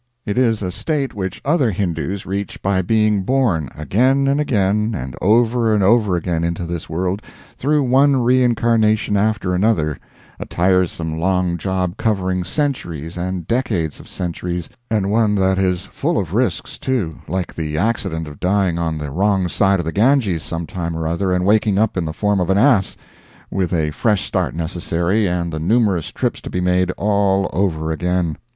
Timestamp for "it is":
0.25-0.63